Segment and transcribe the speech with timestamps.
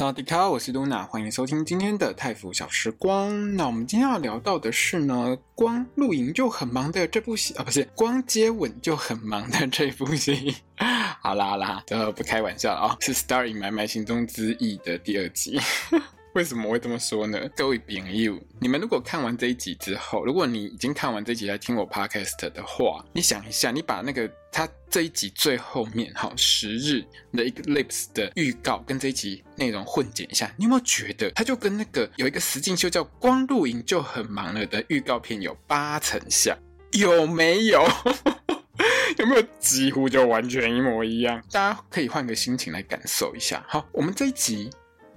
[0.00, 3.54] 大家好，我是露娜，欢迎收听今天的泰腐小时光。
[3.54, 10.56] 那我们今天要聊到的是呢，光露营就很忙的这部戏啊，不是光接吻就很忙的这部戏。
[11.20, 15.60] 好 啦好啦，这不开玩笑了啊、哦，是《Star in My Mind 心中之意》的第二集。
[16.34, 17.40] 为什么会这么说呢？
[17.56, 36.56] 各位朋友，你们如果看完这一集之后，如果你已经看完这一集来听我 podcast 的话，你想一下，你把那个他这一集最后面哈十日的一个 lips 的预告跟这一集内容混剪一下，你有没有觉得它就跟那个有一个实境秀叫《光露营就很忙了》的预告片有八成像？
[36.92, 37.84] 有没有？
[39.18, 41.42] 有没有几乎就完全一模一样？
[41.50, 43.64] 大家可以换个心情来感受一下。
[43.68, 44.70] 好，我们这一集。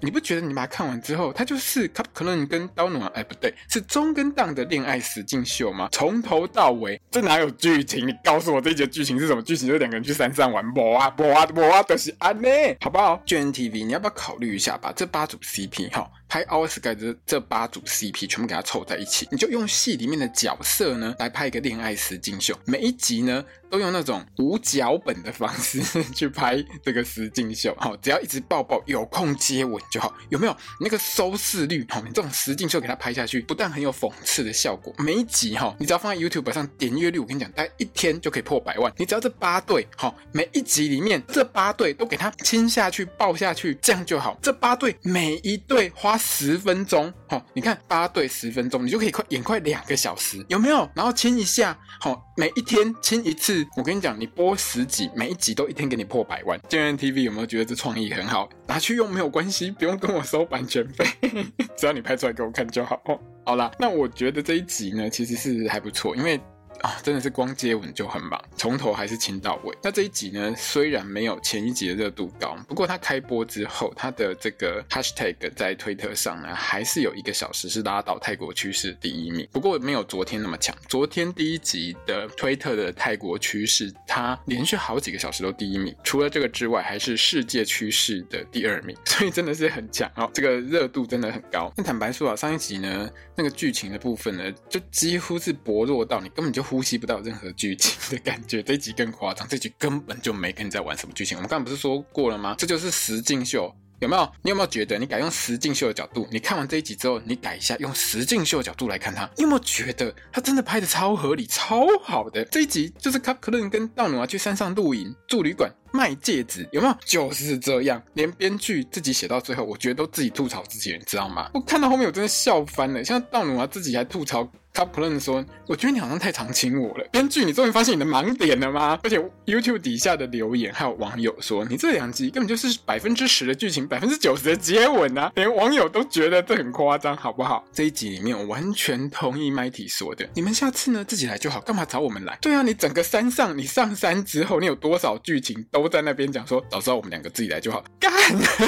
[0.04, 5.88] 你不觉得你把它看完之后，它就是 Cup Clone 跟刀奴啊，哎不对，是中跟档的恋爱实境秀吗？
[5.94, 8.06] 从头到尾，这哪有剧情？
[8.06, 9.70] 你告诉我这一节剧情是什么剧情？
[9.70, 12.50] 就两个人去山上玩，波啊波啊波啊，都是安呢，
[12.82, 16.12] 好不好 GTV，你要不要考虑一下，把这八组 CP 哈？
[16.34, 22.58] 拍《Our Skyy》的这八组 CP 全部给它凑在一起，你就用戏里面的角色呢来拍一个恋爱实境秀。
[22.66, 25.80] 每一集呢都用那种无脚本的方式
[26.12, 30.12] 去拍这个实境秀，好，只要一直抱抱，有空接吻就好。
[30.30, 31.86] 有没有那个收视率？
[31.88, 38.92] 好，你这种实境秀给它拍下去，不但很有讽刺的效果，每一集哈，你只要放在 YouTube 上点阅率，我跟你讲，大概一天就可以破百万。
[38.98, 44.36] 你只要这八对，好，每一集里面这八对都给它亲下去、抱下去，这样就好。
[44.42, 46.20] 这八对每一对花。
[46.26, 50.90] 十分钟，好，你看八对十分钟，你就可以快演快两个小时，有没有？
[50.96, 53.68] 然后亲一下，好，每一天亲一次。
[53.76, 56.58] 我跟你讲，你播十集，每一集都一天给你破百万。
[56.70, 58.50] GMMTV 有没有觉得这创意很好？
[58.66, 61.06] 拿去用没有关系，不用跟我收版权费，
[61.78, 63.00] 只要你拍出来给我看就好。
[63.46, 66.40] 好啦，那我觉得这一集呢，其实是还不错，因为。
[66.84, 69.74] 啊，真的是光接吻就很忙，从头还是亲到尾。
[69.82, 79.48] 那这一集呢，虽然没有前一集的热度高，不过它开播之后，它的这个 hashtag 在推特上呢，还是有一个小时是拉到泰国趋势第一名。
[79.54, 85.96] 不过没有昨天那么强，昨天第一集的推特的泰国趋势，它连续好几个小时都第一名。
[86.04, 91.72] 除了这个之外，还是世界趋势的第二名，所以真的是很强哦，这个热度真的很高。
[91.78, 96.62] 那坦白说啊，上一集呢，那个剧情的部分呢，就几乎是薄弱到你根本就。
[96.74, 101.38] 呼吸不到任何剧情的感觉，这集更夸张，这集根本就没跟你在玩什么剧情。
[101.38, 102.56] 我们刚刚不是说过了吗？
[102.58, 104.28] 这就是实境秀，有没有？
[104.42, 112.44] 你有没有觉得，你改用实境秀的角度，你看完这一集之后，你改一下用实境秀的角度来看它，你有没有觉得它真的拍的超合理、超好的？
[112.46, 116.98] 这一集就是卡克伦跟道努啊去山上露营、住旅馆卖戒指，有没有？
[117.06, 121.50] 就是这样，连编剧自己写到最后，我觉得都自己吐槽自己，你知道吗？
[121.54, 124.50] 我看到后面我真的笑翻了，像道努啊自己还吐槽。
[124.74, 127.08] 卡普伦说：“我觉得你好像太常亲我了。
[127.12, 129.00] 编剧，你终于发现你的盲点了吗？
[129.04, 135.32] 而且 YouTube 底下的留言还有网友说，你这两集根本就是百分之十的剧情，百分之九十的接吻啊！
[135.36, 137.64] 连网友都觉得这很夸张，好不好？
[137.72, 142.36] 这一集里面我完全同意 Mighty 说的，你们下次呢自己来就好，干嘛找我们来？
[142.42, 148.12] 对啊，你整个山上，你上山之后，你有多少剧情都不在那边讲说，早知道我们两个自己来就好，干！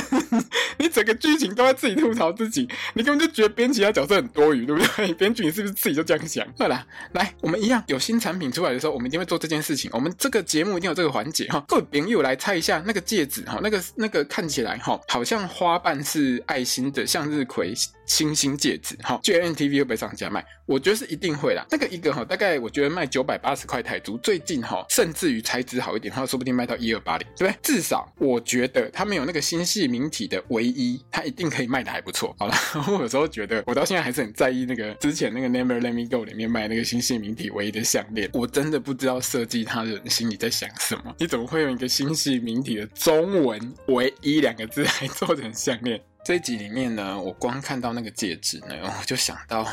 [0.77, 5.13] 你整个剧情都在自己吐槽自己，你根本就觉得编辑他角色很多余，对不对？
[5.15, 9.89] 编剧你是不是自己？”就这样想，好啦，来，我们一样有新产品出来的时候，我们一定会做这件事情。
[9.93, 11.63] 我们这个节目一定有这个环节哈。
[11.67, 17.73] 各位朋友来猜一下，那个戒指哈，那个那个看起来哈，好像花瓣是爱心的向日葵
[18.05, 19.17] 星星戒指哈。
[19.23, 20.43] ，G N T V 会不会上架卖？
[20.65, 21.65] 我觉得是一定会啦。
[21.69, 27.57] 那个一个哈，大概我觉得卖九百八十块泰铢，最近哈，甚至于材质好一点，它说不定卖到一二八零，对不对？
[27.61, 32.35] 至少我觉得它没有那个星系名体的唯一，它一定可以卖的还不错。
[32.37, 32.55] 好了，
[32.89, 36.25] 我有时候觉得，我到现在还是很在意那个之前那个 Never Let Me Go。
[36.25, 41.15] 里面卖那个星系名体唯一的项链，我真的不知道设计它的人心里在想什么。
[41.19, 46.01] 你怎么会用一个星系名体的中文“唯一”两个字来做成项链？
[46.25, 49.63] 这一集里面呢，我光看到那个戒指呢，我就想到。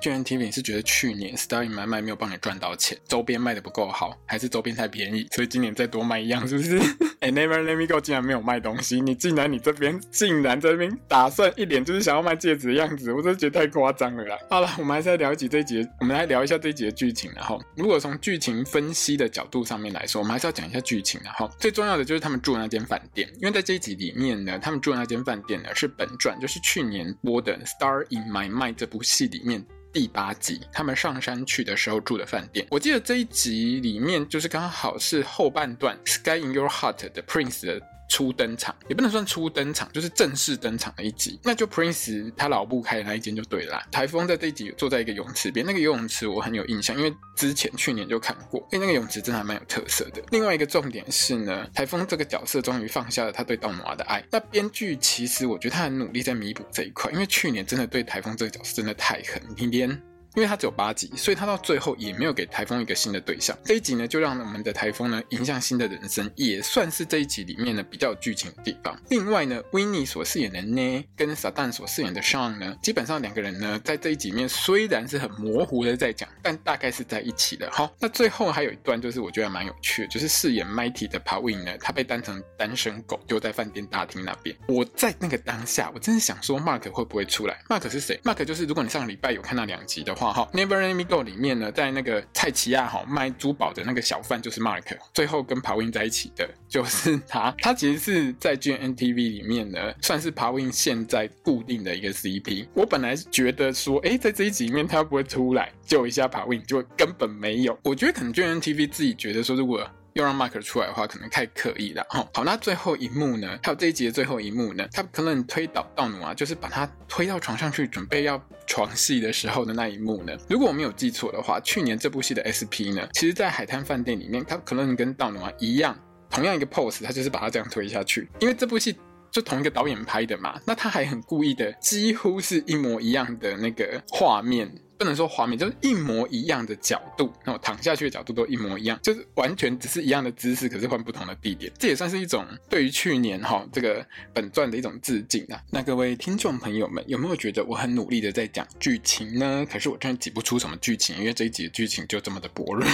[0.00, 6.78] GMMTV 是觉得去年 Star in My Mind 没有帮你赚到钱，周边卖的不够好，还是周边太便宜，所以今年再多卖一样，是不是？
[7.20, 14.38] 哎，Never Let Me Go 竟然没有卖东西，你竟然你这边竟然这边打算一脸就是想要卖戒指的样子，我真的觉得太夸张了啦。
[14.48, 17.30] 好了，我们还是来聊一集这一集，我们来聊一下这一集的剧情。
[17.36, 21.20] 然后，如果从剧情分析的角度上面来说，我们还是要讲一下剧情。
[21.22, 29.62] 然后，最重要的就是他们住的那间饭店，因为在这一集里面呢，他们住的那间饭店呢是本传，就是去年播的 Star in My Mind 这部戏里面。
[29.92, 32.66] 第八集，他们上山去的时候住的饭店。
[32.70, 37.80] 我记得这一集里面就是刚好是后半段《Sky in Your Heart》的 Prince 的。
[38.10, 41.38] 初登场也不能算初登场，就是正式登场的一集。
[41.44, 43.86] 那就 Prince 他老布开的那一间就对了啦。
[43.92, 50.20] 台风在这一集坐在一个泳池边，那个游泳池我很有印象，因为之前去年就看过，因为那个泳池真的还蛮有特色的。
[50.32, 54.22] 另外一个重点是呢，台风这个角色终于放下了他对道努娃的爱。
[54.32, 60.09] 那编剧其实我觉得他很努力在弥补这一块，因为去年真的对台风这个角色真的太狠，你连。
[60.34, 63.56] 因为他只有八集，所以他到最后也没有给台风一个新的对象。
[63.64, 68.96] 这一集呢，就让我们的台风呢迎向新的人生，也算是这一集里面呢比较有剧情的地方。
[69.08, 77.70] 另外呢，Winnie 所饰演的呢，跟撒旦所饰演的 Sean 呢，基本上两个人呢在这一集里面虽然是很模糊的在讲，但大概是在一起的。
[77.70, 84.56] 哈，那最后还有一段就是我觉得蛮有趣的，就是饰演 Mighty 的 Pawin 呢，他被当成单身狗丢在饭店大厅那边。
[84.68, 90.32] 我在那个当下，我真的想说 Mark 会不会出来？Mark 是谁？Mark 就是如果你上个礼拜有看到两集的话。
[90.32, 94.84] 哈，Never Let Me Go 里面呢，在那个蔡奇亚哈卖珠宝的那个小贩就是 Mark，
[95.14, 97.54] 最后跟 Pawin 在一起的就是他。
[97.58, 102.68] 他其实是在 G N T V 里面呢，算是 Pawin 现在固定的一个 CP。
[102.74, 107.78] 我本来觉得说，哎，在这一集里面他不会出来救一下 Pawin，就根本没有。
[107.82, 112.04] 我觉得可能 G N T V 自己觉得说，如果又让 Mark 出来的话，可能太刻意了。
[112.10, 113.58] 哈，好，那最后一幕呢？
[113.62, 114.86] 还有这一集的最后一幕呢？
[114.92, 120.36] 他可能推倒道努啊，就是把他推到床上去，准备要床戏的时候的那一幕呢？
[120.48, 125.96] 如果我没有记错的话，去年这部戏的 SP 呢，其实在海滩饭店里面，他可能跟道努啊一样，
[126.28, 128.28] 同样一个 pose，他就是把他这样推下去。
[128.40, 128.96] 因为这部戏
[129.30, 134.68] 就同一个导演拍的嘛，那他还很故意的，几乎是一模一样的那个画面。
[135.00, 141.72] 不能说画面，就是一模一样的角度，然后躺下去的角度都一模一样，就是完全只是一样的姿势，可是换不同的地点。
[141.78, 145.58] 这也算是一种对于去年哈这个本传的一种致敬啊。
[145.70, 149.66] 那各位听众朋友们，有没有觉得我很努力的在讲剧情呢？
[149.72, 152.86] 可是我真的挤不出什么剧情，因为这一集的剧情就这么的薄弱。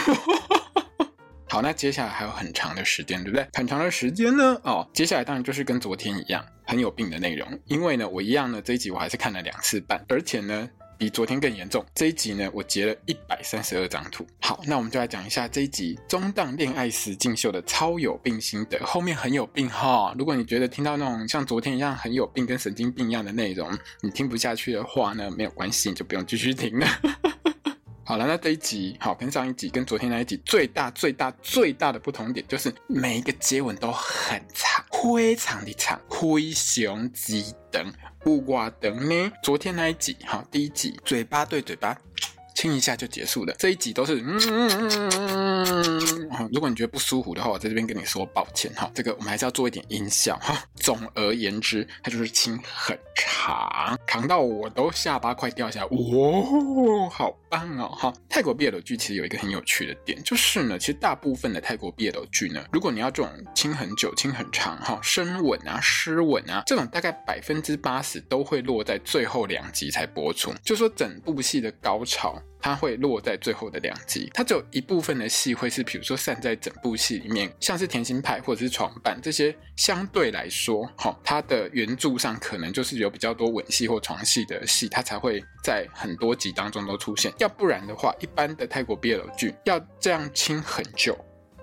[1.51, 3.45] 好，那接下来还有很长的时间，对不对？
[3.53, 4.57] 很长的时间呢？
[4.63, 10.71] 哦，接下来当然就是跟昨天一样很有病的内容，因为呢，我一样呢这一集我还是看了两次半，而且呢。
[10.99, 11.85] 比昨天更严重。
[11.95, 14.27] 这一集呢，我截了一百三十二张图。
[14.41, 18.79] 好，那我们就来讲一下这一集中档恋爱时进秀的超有病心得。
[18.85, 20.15] 后面很有病哈。
[20.19, 23.71] 如果你觉得听到那种像昨天一样很有病、跟神经病一样的内容，
[24.01, 26.87] 你听不下去的话呢，没有关系，你就不用继续听了。
[28.09, 37.85] 好了，那这一集好，跟上一集跟昨天那一集最大最大最大的不同点就是每一个接吻都很长，非常的长，非常激动。
[38.21, 39.33] 不挂等呢？
[39.43, 41.99] 昨天那一集好，第一集嘴巴对嘴巴
[42.57, 43.55] 亲一下就结束了。
[43.59, 46.51] 这一集都是嗯嗯嗯嗯嗯。
[46.51, 48.91] 如果你觉得不舒服的话，我在这边跟你说抱歉哈。
[48.95, 50.59] 这个我们还是要做一点音效哈。
[50.77, 55.87] 总而言之，它就是亲很长，长到我都下巴快掉下来。
[55.87, 57.37] 哇、哦，好。
[57.79, 72.39] 哦，哈，泰国 BL 剧其实有一个很有趣的点，就是呢，其实大部分的泰国 BL 剧呢，如果你要这种亲很久、亲很长，哈，深吻啊、湿吻啊，这种大概百分之八十都会落在最后两集才播出，就说整部戏的高潮。
[72.67, 87.33] 它会落在最后的两集，它只有一部分的戏会是，比如说散在整部戏里面，像是甜心派或者是床伴这些，相对来说，哈，它的原著上可能就是有比较多吻戏或床戏的戏，它才会在很多集当中都出现。
[87.39, 91.17] 要不然的话，一般的泰国 BL 剧要这样亲很久，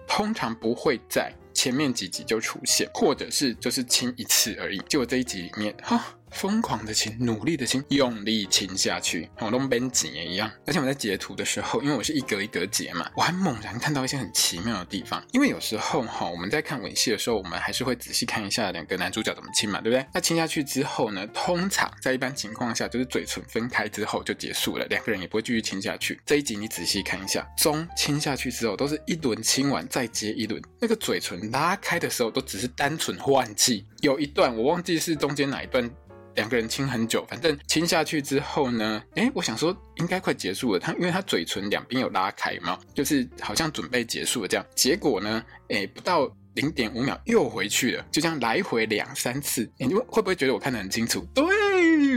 [0.07, 4.77] 通常不会在前面几集就出现，或者是就是亲一次而已。
[4.87, 6.01] 就这一集里面，哈。
[6.33, 10.51] 疯狂的亲，努力的亲，用力亲下去，好像编辑一样。
[10.65, 15.23] 而且我在截图的时候，因为我是一格一格截嘛，我还猛然看到一些很奇妙的地方。
[15.31, 20.05] 因为有时候哈，我们在看吻戏的时候，我们还是会仔细看一下两个男主角怎么亲嘛，对不对？
[20.13, 26.19] 那亲下去之后呢，通常在一般情况下，就是嘴唇分开之后就结束了，两个人也不会继续亲下去。
[26.25, 33.85] 这一集你仔细看一下，中亲下去之后，都是一轮亲完再接一轮，那个嘴唇拉开的时候，都只是单纯换气。
[34.01, 35.89] 有一段我忘记是中间哪一段。
[36.35, 40.79] 两个人亲很久，反正亲下去之后呢，哎，我想说应该快结束了。
[40.79, 44.65] 他因为他嘴唇两边有拉开嘛，就是好像准备结束了这样。
[44.75, 49.69] 结果呢，哎，不到零点五秒又回去了，就这样来回两三次。
[49.77, 51.25] 你会会不会觉得我看得很清楚？
[51.33, 51.43] 对。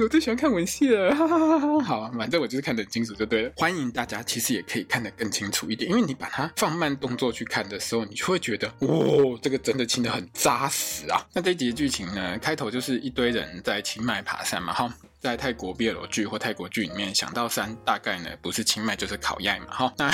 [0.01, 3.53] 我最喜欢看吻戏了，哈哈哈哈，好，反正我就是看得很清楚就对了。
[3.57, 11.25] 欢迎大家，其实也可以看得更清楚一点，因为你把它放慢动作去看的时候，你就会觉得，哇、哦，这个真的亲得很扎实啊。
[11.33, 20.11] 那这一集的剧情呢，开头就是一堆人在清迈爬山嘛，哈，在泰国 BL 剧或泰国剧里面，想到山大概呢不是清迈就是考亚嘛，哈，那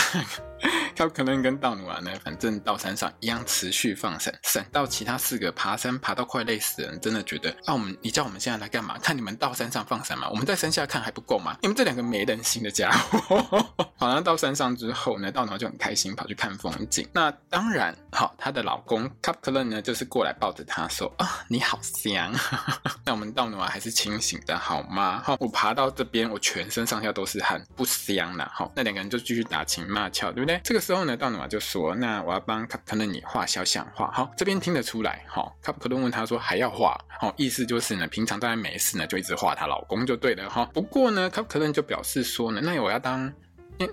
[0.95, 8.99] 他可能跟道努啊呢，反正到山上一样持续放闪，闪到其他四个爬山爬到快累死人，真的觉得，啊，我们你叫我们现在来干嘛？
[8.99, 10.29] 看你们到山上放闪嘛？
[10.31, 11.57] 我们在山下看还不够吗？
[11.63, 13.37] 你们这两个没人性的家伙！
[13.99, 17.09] 好，那到山上之后呢，道努就很开心，跑去看风景。
[17.13, 22.33] 那当然，好，她的老公卡普克伦呢，就是过来抱着她说，啊，你好香。
[23.05, 25.21] 那我们道努啊还是清醒的，好吗？
[25.25, 28.51] 好，我爬到这边，我全身上下都是汗，不香了。
[28.55, 30.52] 好，那两个人就继续打情骂俏，对不对？
[30.63, 35.25] 这个时候呢，道努啊就说：“那我要帮卡普克伦你画肖像画。”好，这边听得出来。
[35.29, 40.49] 好，卡普克伦问他说：“还要画？”好，意思就是呢，平常大家没事呢，就一直画她老公就对了。
[40.49, 43.33] 哈，不过呢，卡普克伦就表示说呢：“那我要当，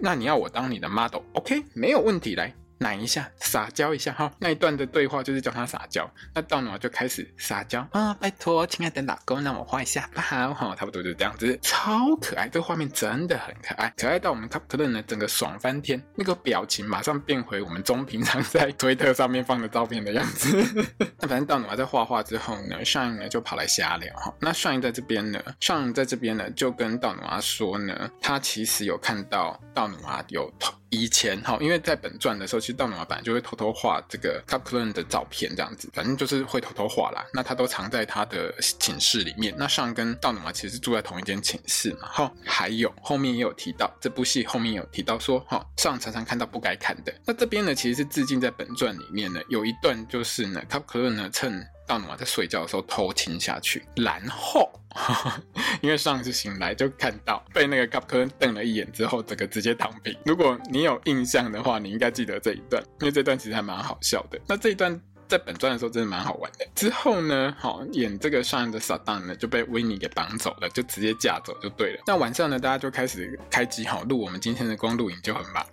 [0.01, 6.09] 那你要我当你的 model，OK，没有问题，来。”奶一下，撒娇一下哈，那一段的对话就是叫他撒娇。
[6.33, 20.57] 那道努就开始撒娇啊，拜托，亲爱的老公，让我画一下吧，哈，差不多就这样子，超可爱，这个画面真的很可爱，可爱到我们卡普克伦呢整个爽翻天，那个表情马上变回我们中平常在推特上面放的照片的样子。
[21.19, 24.33] 那反正道努在画画之后呢上瘾呢就跑来瞎聊哈。
[24.39, 29.97] 那上瘾在这边呢上瘾在这边呢就跟道努说呢，他其实有看到道努
[30.29, 30.49] 有。
[30.91, 37.25] 以前哈，因为在本传的时候，是道努本来就会偷偷画这个 Cupcrown 的照片，这样子，反正就是会偷偷画啦。
[37.33, 39.53] 那他都藏在他的寝室里面。
[39.57, 42.07] 那上跟道努其实住在同一间寝室嘛。
[42.07, 47.13] 哈，还有后面也有提到，这部戏后面有提到说，哈，上常常看到不该看的。
[47.25, 54.69] 那这边呢，其实是致敬在本传里面呢，有一段就是呢，Cupcrown 呢趁道努在睡觉的时候偷亲下去，然后。
[55.81, 60.17] 因为上次醒来就看到被那个卡普克伦瞪了一眼之后，整个直接躺平。
[60.25, 64.39] 如果你有印象的话，你应该记得这一段，因为这段其实还蛮好笑的。
[64.47, 66.67] 那这一段在本传的时候真的蛮好玩的。
[66.73, 72.01] 之后呢，好演这个上的撒旦呢就被维尼给绑走了，就直接架走就对了。
[72.07, 75.63] 那晚上呢，大家就开始开机好录我们今天的光录影就很忙。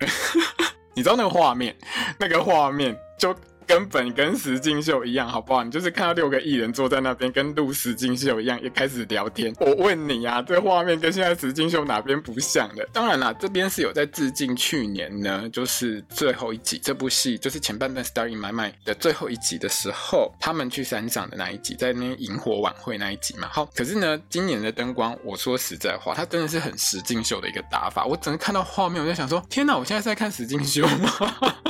[0.94, 1.74] 你知道那个画面，
[2.20, 3.34] 那个画面就。
[3.66, 5.64] 根本跟实境秀一样，好不好？
[5.64, 9.54] 你就是看到六个艺人坐在那边，跟录实境秀一样，也开始聊天。
[9.58, 12.88] 我问你啊，这画面跟现在实境秀哪边不像的？
[12.92, 23.48] 当然啦，这边是有在致敬去年呢，就是最后一集这部戏，就是前半段《Star in My Mind》的最后一集的时候，他们去山上的那一集，在那萤火晚会那一集嘛。
[23.52, 28.04] 好，可是呢，今年的灯光，我说实在话，它真的是很实境秀的一个打法。
[28.04, 31.10] 我整个看到画面，我就想说，天哪，我现在是在看实境秀吗？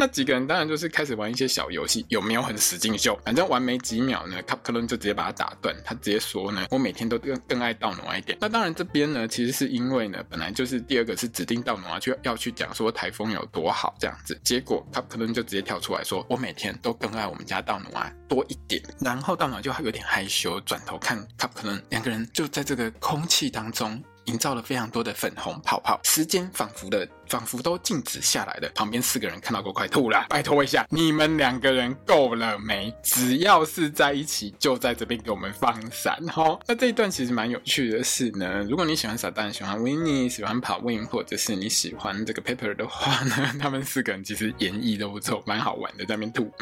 [0.00, 3.18] 那几个人当然就是开始玩一些小游戏，有没有很使劲秀？
[3.24, 5.74] 反正玩没几秒呢，卡普克伦就直接把他打断。
[5.84, 8.38] 他直接说呢，我每天都更更爱道努一点。
[8.40, 14.40] 那当然这边呢，其实是因为呢，本来就是第二个是指定道努啊，就要去讲说台风有多好这样子。
[14.44, 18.80] 结果卡普克伦就直接跳出来说，我每天都更爱我们家道努啊多一点。
[19.00, 24.00] 然后道努就有点害羞，转头看卡普克伦，两个人就在这个空气当中。
[24.28, 28.70] 营造了非常多的粉红泡泡，时间仿佛的仿佛都静止下来了。
[28.74, 30.26] 旁边四个人看到都快吐了。
[30.28, 32.94] 拜托一下，你们两个人够了没？
[33.02, 36.58] 只要是在一起，就在这边给我们放闪哈。
[36.66, 46.52] 那这一段其实蛮有趣的是呢，如果你喜欢撒旦，喜欢维尼，喜欢跑 Win，或者是你喜欢这个 Pepper 的话呢， 他们四个人其实演绎都不错，蛮好玩的，在那边吐。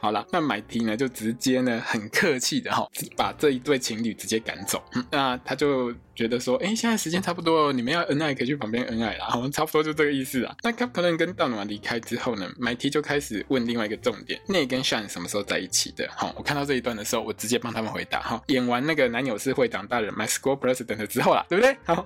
[0.00, 4.82] 好了，那 Mighty 呢就直接呢很客气的哈，把这一对情侣直接赶走。
[5.10, 5.94] 那他就。
[6.20, 10.54] 觉得说，哎、欸，现在时间差不多了，你们要恩爱可以去旁边恩爱啦， 好，差不多就这个意思啊。
[10.62, 16.06] 那卡普克伦跟大暖离开之后呢，Mighty 就开始问另外一个重点，内跟 Shane 什么时候在一起的？
[16.14, 18.20] 好，我看到这一段的时候，我直接帮他们回答。
[18.20, 21.74] 哈，演完那个男友是会长大人 My School President 之后啦，对不对？
[21.84, 22.04] 好。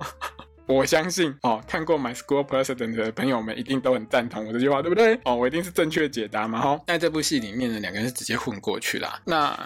[0.67, 5.13] 我相信哦，看过《My School President》的朋友们一定都很赞同我这句话，对不对？
[5.23, 6.81] 哦，我一定是正确解答嘛，哈。
[6.87, 9.21] 在这部戏里面呢，两个人是直接混过去啦。
[9.25, 9.57] 那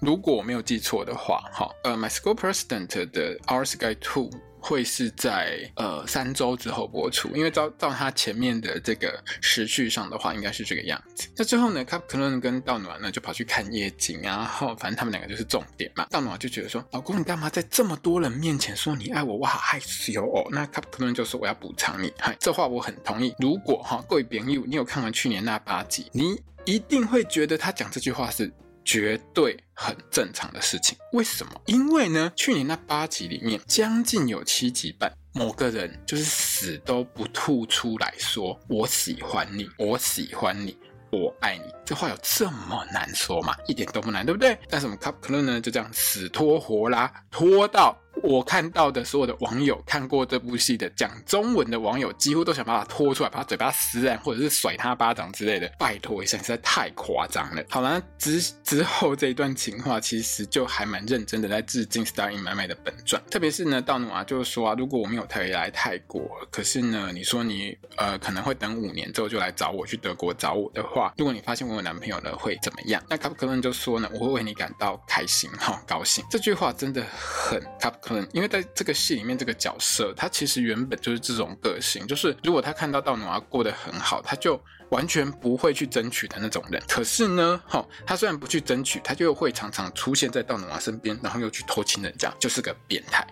[0.00, 4.30] 如果我没有记错的话，哈，呃，《My School President》的《Our Sky Two》。
[4.66, 11.28] 会是在呃三周之后播出，因为照照他前面的这个时序上的话，应该是这个样子。
[11.36, 16.04] 那之后呢，卡普克伦跟道暖呢就跑去看夜景啊，然后反正他们两个就是重点嘛。
[16.10, 19.36] 道暖就觉得说，老公你干嘛在这么多人面前说你爱我？
[19.36, 20.44] 我好，害羞哦。
[20.50, 23.32] 那卡普克伦就说我要补偿你，嗨，这话我很同意。
[23.38, 28.52] 如果哈各位朋友，你有看完去年那八集，你一定会觉得他讲这句话是。
[28.86, 30.96] 绝对很正常的事情。
[31.12, 31.60] 为什么？
[31.66, 40.78] 因为呢，去年那八集里面，将近有七集半，某个人就是死都不吐出来说“我喜欢你，我喜欢你，
[41.10, 41.64] 我爱你”。
[41.84, 43.54] 这话有这么难说吗？
[43.66, 44.56] 一点都不难，对不对？
[44.70, 55.70] 但是我们卡普克伦呢，就这样死拖活拉，拖到我看到的所有的网友看过这部戏的讲中文的网友，几乎都想把他拖出来，把他嘴巴撕烂，或者是甩他巴掌之类的。
[55.78, 57.62] 拜托一下，实在太夸张了。
[57.68, 73.02] 好了，之之后这一段情话其实就还蛮认真的在致敬《Star in My My》的本传，特别是呢，道努啊，就是说啊，如果我没有特意来泰国，可是呢，你说你呃可能会等五年之后就来找我去德国找我的话，如果你发现我有男朋友了，会怎么样？
[73.08, 76.24] 那卡普克伦就说呢，我会为你感到开心哈、哦，高兴。
[76.30, 86.80] 这句话真的很卡普可能，因为在这个戏里面，这个角色他其实原本就是这种个性，就是如果他看到道努娃过得很好，他就完全不会去争取的那种人。
[86.86, 93.26] 可是呢，哈、他虽然不去争取，他就会常常出现在道努娃身边，然后又去偷亲人家，就是个变态。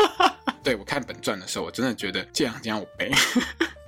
[0.64, 3.12] 对，我看本传的时候，我真的觉得这样这样我背。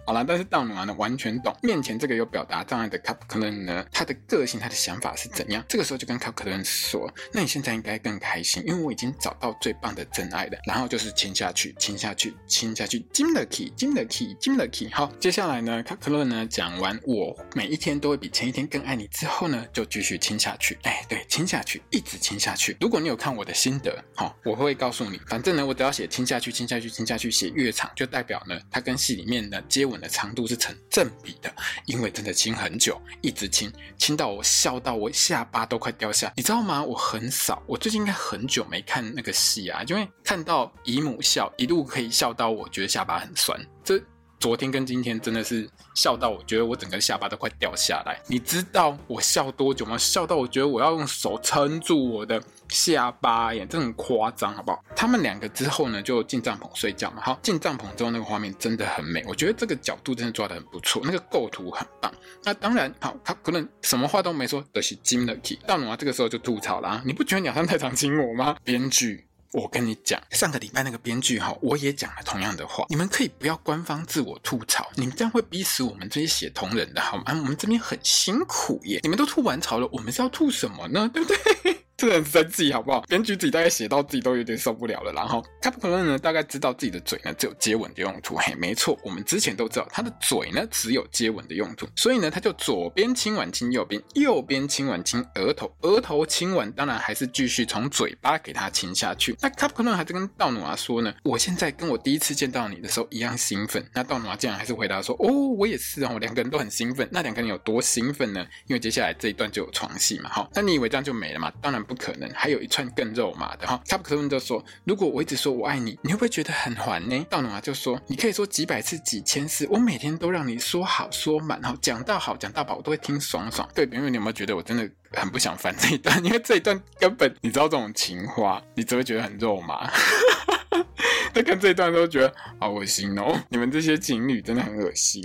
[0.09, 5.63] 好了，但是道努啊呢完全懂面前这个有表达障碍的卡普克伦呢，他的个性、他的想法是怎样？
[5.69, 14.89] 这个时候就跟卡普克伦说：“那你现在应该更开心，因为我已经找到最棒的真爱了。”然后就是亲下去，亲下去，亲下去，金的 key，金的 key，金的 key。
[14.91, 20.79] 好，接下来呢，卡普克伦呢讲完我每一天都会比前一天更爱你之后呢，就继续亲下去。
[20.85, 22.75] 哎，对，亲下去，一直亲下去。
[22.81, 31.53] 如果你有看我的心得，好，我会告诉你，反正呢，我只要写亲下去，亲下去，亲下去，写越长，就代表呢，他跟戏里面的接吻的长度是成正比的，
[31.87, 36.83] 因为真的亲很久，一直亲，亲到我笑到我下巴都快掉下，你知道吗？
[36.83, 44.03] 我很少，我最近应该很久没看那个戏啊，因为看到姨母笑，一路可以笑到我觉得下巴很酸，这
[44.39, 48.21] 昨天跟今天真的是笑到我觉得我整个下巴都快掉下来。
[48.27, 49.99] 你知道我笑多久吗？
[49.99, 52.41] 笑到我觉得我要用手撑住我的。
[52.69, 54.85] 下巴耶，这很夸张，好不好？
[54.95, 57.23] 他们两个之后呢，就进帐篷睡觉嘛。
[57.23, 62.13] 好，进帐篷之后那个画面真的很美，我觉得这个角度真的抓得很不错，那个构图很棒。
[62.45, 65.59] 那当然，好，他可能什么话都没说，都是金的 key。
[65.67, 68.55] 道努啊，这个时候就吐槽了啊，你不觉得你好像太常亲我吗？
[68.63, 77.25] 编剧，我跟你讲，上个礼拜那个编剧哈，我也讲了同样的话，你们可以不要官方自我吐槽，你们这样会逼死我们这些写同人的好吗？
[77.29, 81.11] 我们这边很辛苦耶，你们都吐完槽了，我们是要吐什么呢？
[81.13, 81.85] 对不对？
[81.99, 83.01] 这个很生气，好不好？
[83.09, 85.13] 编剧自己大概写到自己都有点受不了了。
[85.13, 88.37] 然后卡普克伦呢，大概知道自己的嘴呢只有接吻的用途。
[88.37, 91.89] 嘿，没错，我们之前都知道他的嘴呢只有接吻的用途。
[91.97, 99.37] 所以呢，他就左边亲完亲右边，右边亲完亲额头，额头亲完，当然还是继续从嘴巴给他亲下去。
[99.41, 103.85] 那卡普克伦还是跟道努啊说呢，我现在跟我第一次见到你的时候一样兴奋。
[103.93, 107.09] 那道努啊竟然还是回答说，哦，我也是哦，两个人都很兴奋。
[107.11, 108.47] 那两个人有多兴奋呢？
[108.69, 110.31] 因为接下来这一段就有床戏嘛。
[110.31, 111.53] 好，那你以为这样就没了吗？
[111.61, 111.85] 当然。
[111.89, 113.83] 不可能，还有一串更肉麻的哈。
[113.89, 126.17] 卡普克伦就说：“如果我一直说我爱你，你会不会觉得很烦呢？”道努啊就说：“你可以说几百次、几千次，我每天都让你说好说满，哈，讲到好讲到饱，我都会听爽爽。”对，因为你有没有觉得我真的很不想翻这一段？
[126.23, 129.91] 因为这一段根本你知道这种情话，你只会觉得很肉麻。
[131.33, 133.39] 再看这一段都觉得好恶心哦！
[133.49, 135.23] 你们这些情侣真的很恶心。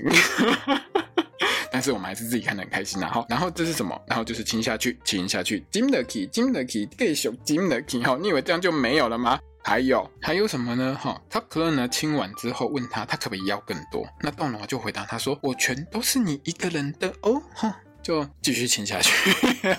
[1.73, 3.25] 但是我们还是自己看的很开心呐，哈。
[3.27, 3.99] 然后这是什么？
[4.05, 8.15] 然后就是亲下去，亲下去，金的 key，金的 key，继续金的 key，哈。
[8.21, 9.39] 你以为这样就没有了吗？
[9.63, 10.95] 还有，还有什么呢？
[11.01, 14.07] 哈，卡普克伦呢亲完之后问他，他可不可以要更多？
[14.21, 19.31] 那道努就回答他说：“我全都是你一个人的哦，哈。”就继续亲下去。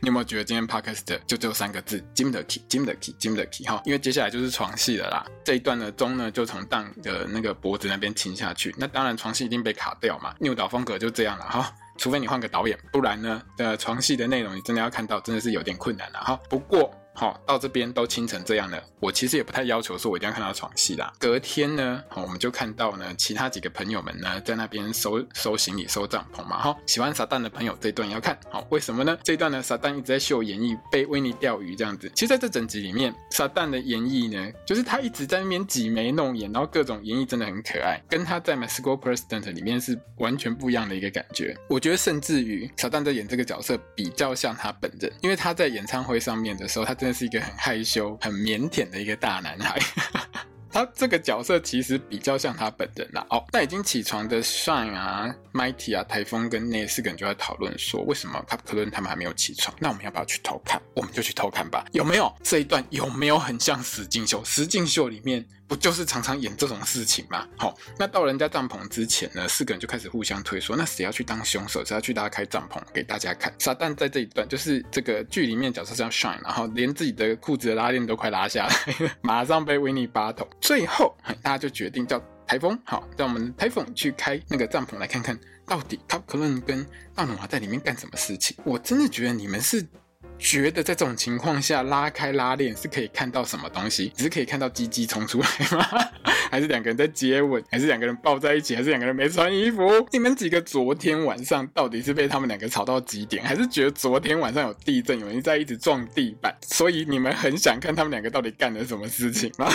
[0.00, 3.82] 你有没有觉得今天 podcast 就只有三个字 Jim 的 key 金的 key 金的 key 哈？
[3.84, 5.26] 因为接下来就是床戏了啦。
[5.44, 8.74] 这一段的钟呢，就从当的那个脖子那边亲下去。
[8.78, 10.34] 那当然床戏一定被卡掉嘛。
[10.38, 11.72] 牛岛风格就这样了哈。
[11.98, 16.38] 除非你换个导演，不然呢的床戏的内容你真的要看到，真的是有点困难了哈。
[16.48, 16.90] 不过。
[17.18, 21.10] 好，到这边都清成这样了，我其实也不太要求说我一定要看到床戏啦。
[21.18, 26.60] 隔天呢，好，我们就看到呢，其他几个朋友们呢，在那边收收行李、收帐篷嘛。
[26.60, 29.16] 哈，喜欢撒旦的朋友这一段要看好，为什么呢？
[29.24, 32.12] 这一段呢，撒旦一直在秀演绎被维尼钓鱼这样子。
[32.14, 41.56] 其实在这整集里面，撒旦的演绎呢，就是他一直在那边挤眉弄眼，然后各种演绎真的很可爱，跟他在《My School President》里面是完全不一样的一个感觉。
[41.66, 47.05] 我觉得甚至于撒旦在演这个角色比较像他本人，因为他在演唱会上面的时候，他真。
[47.06, 49.78] 那是一个很害羞、很腼腆的一个大男孩。
[50.68, 53.24] 他这个角色其实比较像他本人啦。
[53.30, 59.74] 哦，那已经起床的 Shine 啊、Mighty 啊、台风跟那四个人就在讨论说，为什么卡普克伦他们还没有起床？
[59.78, 60.82] 那我们要不要去偷看？
[60.94, 61.86] 我们就去偷看吧。
[61.92, 62.84] 有没有这一段？
[62.90, 64.44] 有没有很像石进秀？
[64.44, 65.46] 石进秀里面。
[65.68, 67.46] 不就是常常演这种事情吗？
[67.56, 71.84] 好，那到人家帐篷之前呢，四个人就开始互相推说，那谁要去当凶手？
[71.84, 73.52] 谁要去拉开帐篷给大家看？
[73.58, 80.48] 撒旦在这一段就是这个剧里面角色叫 Shine，然后连自己的裤子的拉链都快拉下来， 马上被维尼巴头。
[80.60, 88.56] 最后大家就决定叫台风，好，让我们台风去开那个帐篷来看看到底卡普克伦跟道努啊在里面干什么事情。
[88.64, 89.84] 我真的觉得你们是
[90.38, 94.12] 觉得在这种情况下拉开拉链是可以看到什么东西？
[94.16, 95.86] 只是可以看到鸡鸡冲出来吗？
[96.50, 97.62] 还是两个人在接吻？
[97.70, 98.76] 还是两个人抱在一起？
[98.76, 99.82] 还是两个人没穿衣服？
[100.12, 103.42] 你们几个昨天晚上到底是被他们两个吵到几点？
[103.44, 109.68] 还是觉得昨天晚上有地震，有人在一直撞地板，所以你们很想看他们两个到底干了什么事情吗？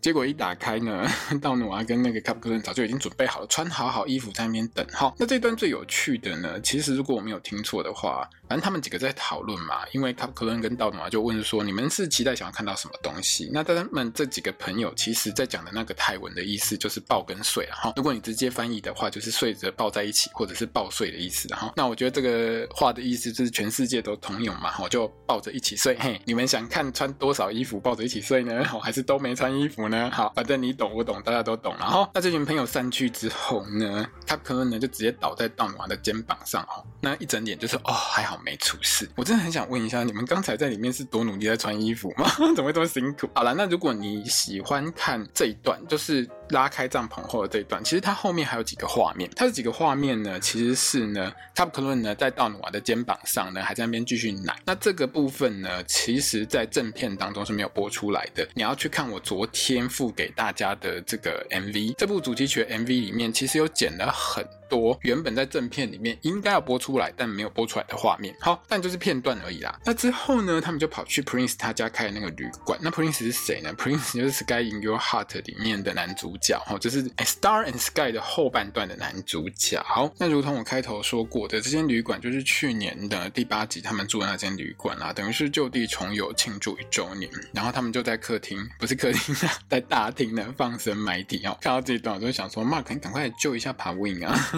[0.00, 1.06] 结果一打开呢，
[1.42, 4.86] 道努娃跟那个卡普克伦早就已经准备好了，穿好好衣服在那边等。
[4.88, 8.28] 哈，那这段最有趣的呢，其实如果我没有听错的话。
[8.48, 17.76] 反正他们几个在讨论嘛，因为卡普克伦跟道努娃就问说：“你们是期待想要看到什么东西？”那他们这几个朋友其实在讲的那个泰文的意思就是抱跟睡啊。
[17.76, 21.46] 哈，如果你直接翻译的话，就是睡着抱在一起，或者是抱睡的意思。
[21.48, 24.72] 哈，那我觉得这个话的意思就是全世界都通用嘛。
[24.80, 25.94] 我，就抱着一起睡。
[26.00, 28.64] 嘿，你们想看穿多少衣服抱着一起睡呢？
[28.64, 30.10] 好，还是都没穿衣服呢？
[30.12, 31.74] 好，反正你懂我懂，大家都懂。
[31.78, 36.62] 然后，那这群朋友散去之后呢，他可能呢就直接倒在道努娃的肩膀上。
[36.62, 38.38] 哦，那一整脸就是哦，还好。
[38.44, 42.24] 没出事，我真的很想问一下，你们刚才在里面是多努力在穿衣服吗？
[42.54, 43.28] 怎么会这么辛苦？
[43.34, 46.26] 好了，那如果你喜欢看这一段，就是。
[46.50, 49.28] 拉开帐篷后的这一段，其实它后面还有几个画面。
[49.36, 54.58] 它这几个画面呢，其实是呢，卡普克伦呢在道努瓦的肩膀上呢，还在那边继续奶。
[54.64, 58.46] 那这个部分呢，其实在正片当中是没有播出来的。
[58.54, 68.34] 你要去看我昨天付给大家的这个 MV，这部主题曲 MV 里面，其实有剪了很多原本在正片里面应该要播出来但没有播出来的画面。
[68.40, 69.78] 好，但就是片段而已啦。
[69.84, 72.78] 那之后呢，他们就跑去 Prince 他家开的那个旅馆。
[72.80, 76.28] 那 Prince 是谁呢？Prince 就是 Sky in Your Heart 里面的男主。
[76.40, 79.82] 角哈，就是《Star and Sky》的后半段的男主角。
[79.84, 87.28] 好，那如同我开头说过的，这间旅馆就是去年的第八集他们住的那间旅馆啊，等于是就地重游庆祝一周年。
[87.52, 91.58] 然后他们就在客厅，不是客厅啊， 在大厅呢放声埋底哦。
[91.60, 94.57] 看到这一段，我就想说，Mark，你赶快救一下 Pawing 啊！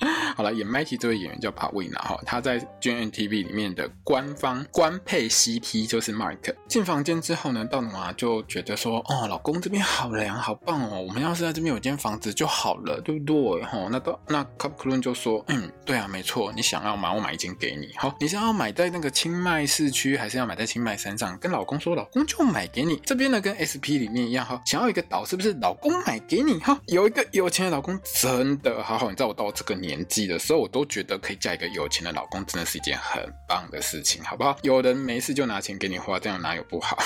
[0.36, 6.54] 好了，演 Mikey 这位演员叫帕维娜哈，他在 G N T V 里面的官方官配 CP 就是 Mark。
[6.68, 13.62] 进房间之后呢，道努啊就觉得说，哦，老公这边好凉，好棒哦，我们要是在这边有间房子就好了，对不对？
[13.64, 17.12] 哈，那到那卡普克伦就说，嗯，对啊，没错，你想要吗？
[17.12, 17.92] 我买一间给你。
[17.96, 21.36] 好，你是要买在那个清迈市区，还是要买在清迈山上？
[21.38, 23.00] 跟老公说，老公就买给你。
[23.04, 25.48] 这边呢，跟 SP 里面一样哈，想要一个岛，是不是？
[25.60, 29.08] 老公买给你哈，有一个有钱的老公真的好好。
[29.08, 30.18] 你知道我到这个年年纪。
[30.28, 34.58] 的时候，我都觉得可以嫁一个有钱的老公，真的是一件很棒的事情，好不好？
[34.62, 36.98] 有人没事就拿钱给你花，这样哪有不好？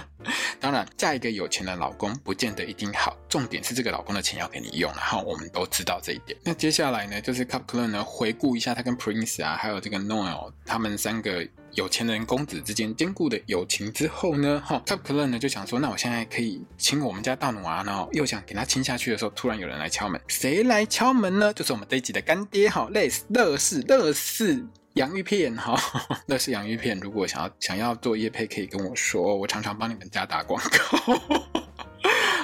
[0.58, 6.38] 当然，嫁一个有钱的老公不见得一定好，重点是这个老公的钱要给你用，然后我们都知道这一点。
[6.42, 11.46] 那接下来呢，就是卡普克伦呢回顾一下他跟 Prince 啊，还有这个 Noel 他们三个。
[11.74, 21.52] 有钱人公子之间坚固的友情之后呢，哈，卡普克伦呢就想说，那我现在可以亲我们家大努娃呢，又想给他亲下去的时候，突然有人来敲门，谁来敲门呢？
[21.54, 24.62] 就是我们这一集的干爹，哈，乐乐事乐事
[24.94, 25.74] 洋芋片，哈，
[26.28, 31.22] 乐事洋芋片，如果想要想要做业配，可以跟我说，我常常帮你们家打广告。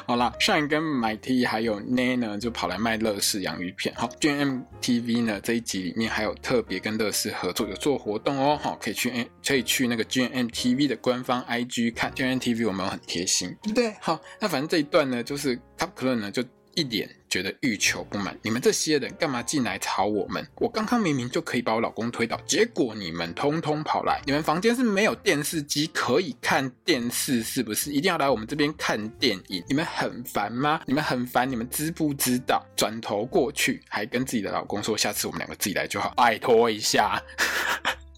[0.08, 3.94] 好啦，上一跟 MyT 还有 Nay 呢，就跑来卖乐事洋芋片。
[3.94, 8.58] 好，GMMTV 呢这一集里面还有特别跟乐事合作，有做活动哦。
[8.58, 13.94] 好，可以去 N 可以去那个 GMMTV 的官方 IG 看 GMMTV，我们很贴心，对不对？
[14.00, 16.42] 好，那反正这一段呢，就是 Top Clone 呢就。
[16.74, 20.46] 一脸觉得欲求不满，你们这些人干嘛进来吵我们？
[20.56, 27.90] 我刚刚明明就可以把我老公推倒，结果你们通通跑来，你们房间是没有电视机可以看电视，是不是？
[27.92, 29.62] 一定要来我们这边看电影？
[29.68, 30.80] 你们很烦吗？
[30.86, 32.64] 你们很烦，你们知不知道？
[32.76, 37.22] 转头过去还跟自己的老公说，下次我们两个自己来就好，拜托一下。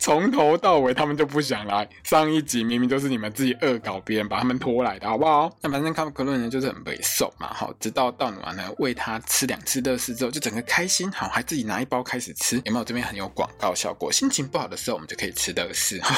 [0.00, 1.88] 从头到尾他们就不想来。
[2.02, 5.54] 上一集明明就是你们自己恶搞别人，把他们拖来的，好不好？
[5.60, 12.84] 那反正卡普克伦呢就是很猥琐嘛，好，直到道努娃呢喂他吃两次乐事之后，就整个开心，好，还自己拿一包开始吃，有没有？
[12.84, 14.10] 这边很有广告效果。
[14.10, 16.00] 心情不好的时候，我们就可以吃乐事。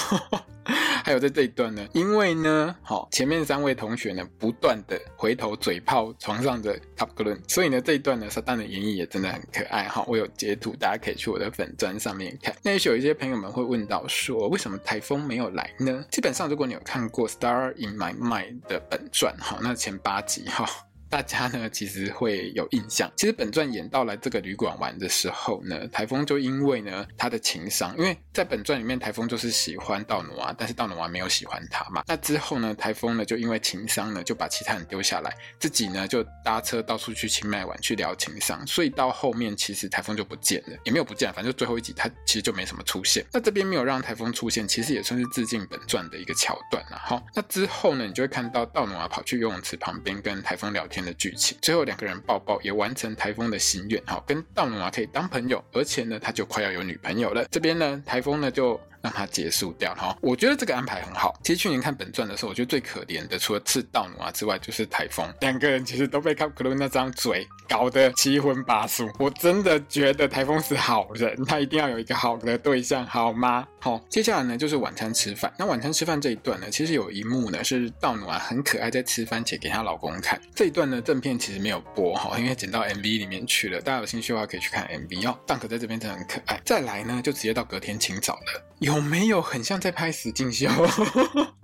[1.04, 10.04] 还有在这一段呢，因为呢，好，前面三位同学呢不断的回头嘴炮床上的卡普克伦，所以呢这一段呢，撒旦的演绎也真的很可爱哈。
[10.06, 12.54] 我有截图，大家可以去我的粉砖上面看。
[12.62, 16.04] 那也许有一些朋友们会问到说，为什么台风没有来呢？
[16.10, 20.68] 基本上，如果你有看过《Star in My Mind》的本传哈，那前八集哈。
[21.12, 32.02] 大家呢其实会有印象，其实本传演到来这个旅馆玩的时候呢，台风就因为呢他的情商，因为在本传里面台风就是喜欢道努娃，但是道努娃没有喜欢他嘛。
[32.06, 43.22] 那之后呢，台风呢就因为情商呢就把其他人丢下来，自己呢就搭车到处去清迈玩去聊情商，所以到后面其实台风就不见了，也没有不见，反正最后一集他其实就没什么出现。
[43.30, 46.98] 那这边没有让台风出现，其实也算是致敬本传的一个桥段了。
[47.04, 57.44] 好，那之后呢，你就会看到道努娃跑去游泳池旁边跟台风聊天的剧情，最后两个人抱抱，也完成台风的心愿，好，跟道努啊可以当朋友，而且呢，他就快要有女朋友了。
[57.50, 59.94] 这边呢，台风呢就让它结束掉。
[59.94, 61.38] 哈，我觉得这个安排很好。
[61.42, 65.26] 其实去年看本传的时候，我觉得最可怜的除了赤道努啊之外，就是台风。
[65.40, 69.10] 两个人其实都被卡普克伦那张嘴搞得七荤八素。
[69.18, 73.66] 我真的觉得台风是好人，他一定要有一个好的对象，好吗？
[73.80, 75.52] 好，接下来呢就是晚餐吃饭。
[75.58, 80.40] 那晚餐吃饭这一段呢，其实有一幕呢是道努啊很可爱，在吃番茄给她老公看。
[80.54, 83.80] 这一段呢正片其实没有播哈，因为剪到 MV 里面去了。
[83.80, 85.36] 大家有兴趣的话可以去看 MV 哦。
[85.46, 86.60] 蛋壳在这边真的很可爱。
[86.64, 88.62] 再来呢就直接到隔天清早了，
[88.94, 90.68] 有没有很像在拍实境秀？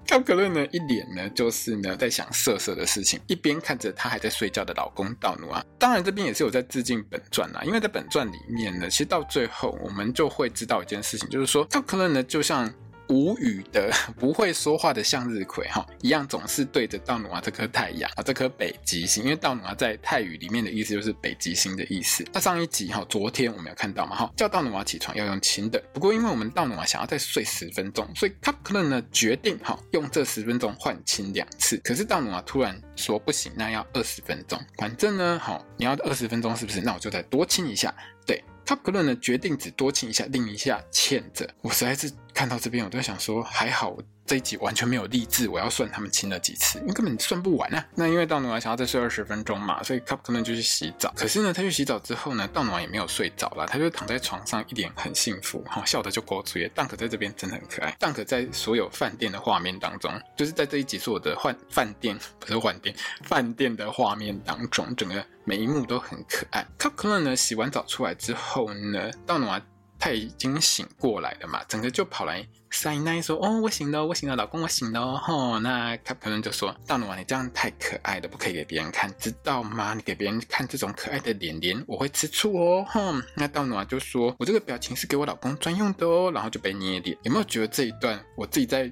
[0.06, 5.62] 卡普克伦呢一脸呢就是呢在想色色的事情，一边看着她还在睡觉的老公道奴啊。
[5.78, 12.08] 当然这边也是有在致敬本传啦，因为在本传里面呢，其实到最后我们就会知道一件事情，就是说卡普克伦。
[12.08, 12.72] 呢，就像
[13.08, 22.24] 无语的、 不会说话的向日葵哈一样，总是对着道努啊这颗太阳啊这颗北极星，因为道努啊在泰语里面的意思就是北极星的意思。
[22.32, 25.82] 那上一集哈，昨天我们有看到嘛哈，叫道努啊起床要用亲的。
[25.92, 31.76] 不过因为我们道努啊想要再睡十分钟，所以卡普克伦呢决定哈用这十分钟换亲两次。
[31.78, 34.60] 可是道努啊突然说不行，那要二十分钟。
[34.76, 36.80] 反正呢好，你要二十分钟是不是？
[36.80, 37.94] 那我就再多亲一下。
[38.26, 38.42] 对。
[38.68, 41.48] 他可能呢决定只多亲一下，另一下欠着。
[41.62, 43.96] 我实在是看到这边，我都想说，还好
[44.28, 47.82] 这一集完全没有励志，我要算他们亲了几次，因为根本算不完啊。
[47.94, 51.10] 那因为道努啊想要再睡二十分钟嘛，所以卡普克伦就去洗澡。
[51.16, 56.70] 可是呢，他去洗澡之后呢，道努啊也没有睡着啦，他就躺在床上，一脸很幸福，哈，笑得就勾嘴。
[56.76, 57.96] Dunk 在这边真的很可爱。
[57.98, 65.24] Dunk 在所有饭店的画面当中，就是在这一集所有的换饭店不是换店 饭店的画面当中，整个。
[65.44, 66.62] 每一幕都很可爱。
[66.76, 69.58] 卡普克伦呢，洗完澡出来之后呢，道努啊，
[69.98, 79.94] 他已经醒过来了嘛，整个就跑来塞奶说：“哦，我醒了，我醒了，老公，我醒了。”哦，那卡普克伦就说：“道努啊，你这样太可爱了，不可以给别人看，知道吗？
[79.94, 87.16] 你给别人看这种可爱的脸脸，我会吃醋哦。”哼，那道努啊就说：“我这个表情是给我老公专用的哦。”然后就被捏脸。
[87.22, 88.90] 有没有觉得这一段我自己在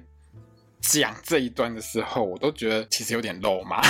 [0.81, 3.81] 讲这一段的时候，我都觉得其实有点肉麻。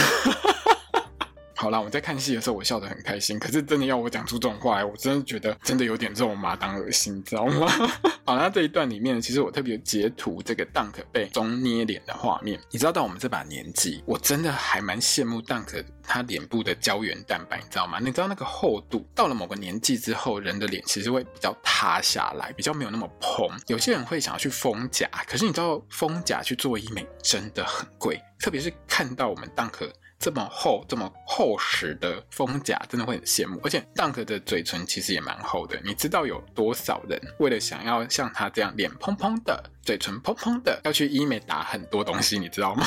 [1.59, 3.39] 好啦，我在看戏的时候，我笑得很开心。
[3.39, 7.67] 可是真的要我讲出这种话来，我真的觉得真的有点肉麻当恶心，你知道吗？
[8.23, 12.59] 好，那这一段里面，其实我特别截图这个 Dunk 被中捏脸的画面。
[12.69, 17.97] 你知道，到我们这把年纪，我真的还蛮羡慕 Dunk 他脸部的胶原蛋白，你知道吗？
[17.99, 23.49] 你知道那个厚度，到了某个年纪之后，人的脸其实会比较塌下来，比较没有那么蓬。
[23.65, 29.89] 有些人会想要去丰甲，可是你知道丰甲去做医美真的很贵，特别是看到我们 Dunk。
[30.19, 33.59] 这么厚、这么厚实的丰甲，真的会很羡慕。
[33.63, 35.79] 而且，Dunk 的嘴唇其实也蛮厚的。
[35.83, 42.85] 你知道有多少人为了想要像他这样脸蓬蓬的、嘴唇蓬蓬的，要去医美打很多东西，你知道吗？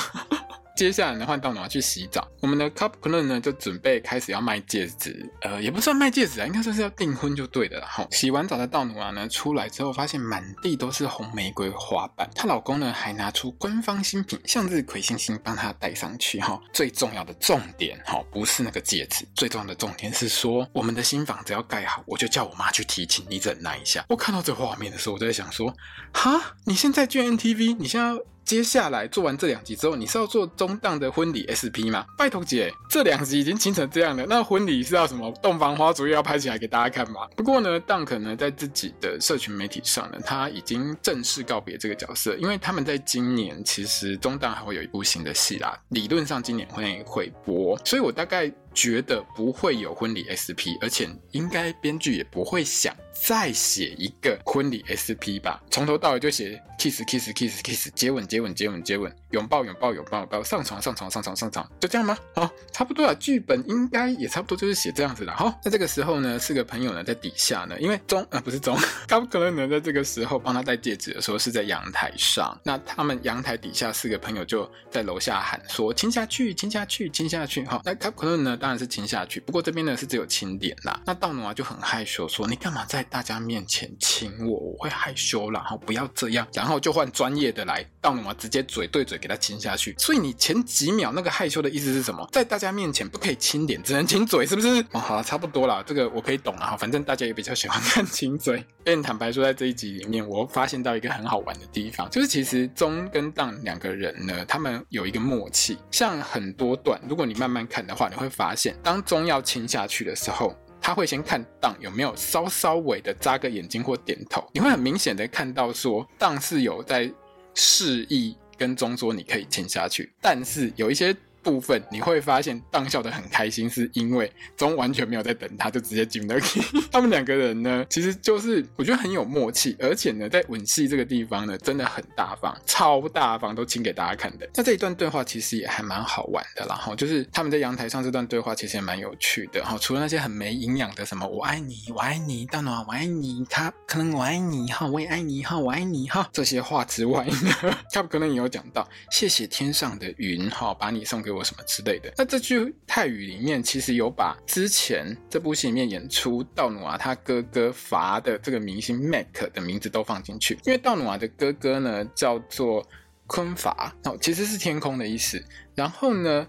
[0.81, 2.27] 接下来呢，换道努啊去洗澡。
[2.40, 7.87] 我们的卡普克伦呢，就准备开始要卖戒指，呃，也不算卖戒指啊，应该算是要订婚就对的了。
[7.87, 12.27] 好，洗完澡的道努啊呢，出来之后发现满地都是红玫瑰花瓣。
[12.35, 16.40] 她老公呢，还拿出官方新品向日葵星星帮她戴上去。
[16.40, 24.03] 哈，最重要的重点，哈，不是那个戒指，最重要的重点是说，我们的新房子要盖好，我就叫我妈去提亲，你忍耐一下。
[24.09, 25.77] 我看到这画面的时候，我就在想说，
[26.14, 28.19] 哈，你现在去 NTV，你现在。
[28.44, 32.05] 接下来做完这两集之后，你是要做中档的婚礼 SP 吗？
[32.18, 37.29] 拜托姐，这两集已经清成这样了，那婚礼是要什么洞房花烛夜要拍起来给大家看吗？
[37.37, 48.53] 不过呢，Dunk 呢在自己的社群媒体上呢，他已经正式告别这个角色，因为他们在今年其实中档还会有一部新的戏啦，理论上今年会会播，所以我大概。
[48.75, 55.63] 觉得不会有婚礼 SP，而且应该编剧也不会想再写一个婚礼 SP 吧？
[55.71, 62.17] 从头到尾就写 kiss kiss kiss kiss，接吻接吻接吻接吻，拥抱拥抱拥抱拥抱，上床上床上床上床，就这样吗？
[62.35, 65.33] 好，差不多了，剧本应该也差不多就是写这样子的。
[65.33, 77.65] 好，在这个时候呢，四个朋友呢在底下呢，因为钟啊不是钟，卡普克伦呢在这个时候帮他戴戒指的时候是在阳台上，那他们阳台底下四个朋友就在楼下喊说亲下去亲下去亲下去。
[77.67, 78.57] 好，那卡普克伦呢？
[78.61, 81.01] 当然是亲下去，不过这边呢是只有亲脸啦。
[81.07, 84.51] 那道努啊就很害羞，说：“你干嘛在大家面前亲我？
[84.51, 89.94] 我会害羞，然后不要这样。”然后就换专业的来，道努啊直接嘴对嘴给他亲下去。
[89.99, 92.29] 所以你前几秒那个害羞的意思是什么？
[92.31, 94.68] 在大家面前不可以亲脸，只能亲嘴，是不是？
[94.92, 96.77] 哦，好了，差不多了，这个我可以懂了哈。
[96.77, 98.64] 反正大家也比较喜欢看亲嘴。
[98.85, 105.79] 但坦白说，在这一集里面，我发现到一个很好玩的地方，就是其实钟跟当两个人呢，他们有一个默契。
[105.90, 108.77] 像很多段，如果你慢慢看的话，你会发发现。
[108.83, 117.09] 当中药亲下去的时候，他会先看当有没有稍稍微的眨个眼睛或点头，你会很明显的看到说当是有在
[117.55, 126.40] 示意跟中说你可以亲下去，但是有一些部分你会发现，当笑的很开心，是因为钟完全没有在等他，就直接进那个。
[126.92, 134.48] 他们两个人呢，其实就是我觉得很有默契，而且呢，在吻戏这个地方呢，真的很大方，超大方，都亲给大家看的。
[134.55, 139.79] 那这一段对话其实也还蛮好玩的啦，然后就是他们在阳台上这段对话其实也蛮有趣的哈。
[139.81, 151.30] 除了那些很没营养的什么“我爱你，我爱你”，大暖我爱你，他可能我爱你哈，我也爱你哈，我爱你哈这些话之外呢， 他可能也有讲到谢谢天上的云哈，把你送给。
[151.33, 152.12] 我什么之类的？
[152.16, 162.87] 那这句泰语里面其实有把之前这部戏里面演出道努瓦他哥哥伐的这个明星麦克的名字都放进去，因为道努瓦的哥哥呢叫做
[163.27, 165.43] 坤伐，哦，其实是天空的意思。
[165.75, 166.47] 然后呢，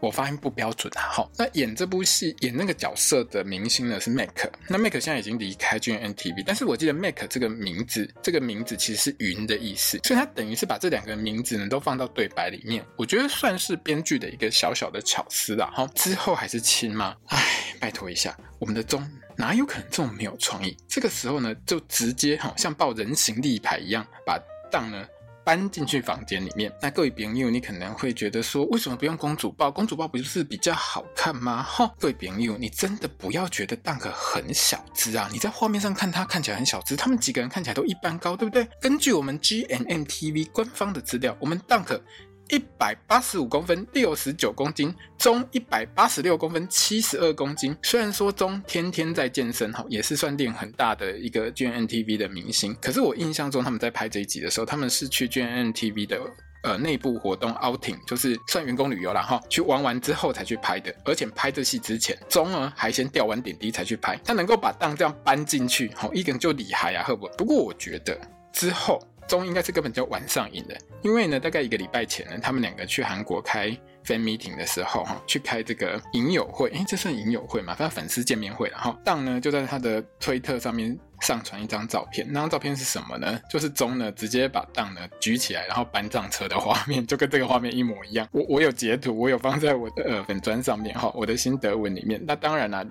[0.00, 4.30] 我发音不标准啊，好，那演这部戏演那个角色的明星呢是 Mac，
[4.66, 15.70] 那 Mac 现在已经离开 G N T V，但是我记得 Mac 这个名字，这个名字其实是云的意思，所以他等于是把这两个名字呢都放到对白里面，我觉得算是编剧的一个小小的巧思啦。
[15.74, 17.14] 好，之后还是亲吗？
[17.26, 17.38] 哎，
[17.78, 20.76] 拜托一下，我们的中哪有可能这么没有创意？
[20.88, 25.06] 这个时候呢，就直接好像报人形立牌一样，把当呢。
[25.44, 29.70] 搬进去房间里面，那各位朋友，你可能会觉得说，为什么不用公主抱？
[29.70, 31.62] 公主抱不就是比较好看吗？
[31.62, 35.28] 哈，各位朋友，你真的不要觉得 Dunk 很小只啊！
[35.32, 38.68] 你在画面上看它看起来很小只，他们几个人看起来都一般高，对不对？
[38.80, 42.00] 根据我们 G N M T V 官方的资料，我们 Dunk。
[42.50, 47.76] 一百八十五公分，六十九公斤；中一百八十六公分，七十二公斤。
[47.82, 52.76] 虽然说中天天在健身哈，也是算练很大的一个 GNTV 的明星。
[52.80, 56.20] 可是我印象中他们在拍这一集的时候，他们是去 GNTV 的
[56.64, 60.92] 呃内部活动 outing，就是算员工旅游啦哈，去玩完之后才去拍的。
[61.04, 64.16] 而且拍这戏之前，中呢还先掉完点滴才去拍。
[64.24, 67.28] 他能够把档这样搬进去，好一个人就厉害啊，会不？
[67.38, 68.20] 不过我觉得
[68.52, 69.00] 之后。
[69.30, 73.68] 中应该是根本就晚上瘾的，因为呢，大概一个礼拜前呢，他们两个去韩国开
[74.04, 77.72] fan meeting 的时候，哈，去开这个影友会，诶，这算影友会嘛？
[77.72, 83.40] 反正粉丝见面会，然后当呢就在他的推特上面上传一张照片，那张照片是什么呢？
[83.48, 88.26] 就是中呢直接把当呢举起来，然后搬上车的画面，就跟这个画面一模一样。
[88.32, 92.20] 我我有截图，我有放在我的呃粉砖上面哈，我的心得文里面。
[92.26, 92.84] 那当然了。